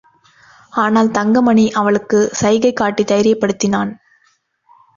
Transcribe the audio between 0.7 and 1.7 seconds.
ஆனால், தங்கமணி